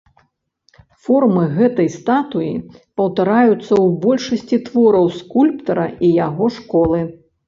[1.07, 2.47] Формы гэтай статуі
[3.01, 7.03] паўтараюцца ў большасці твораў скульптара і яго школы.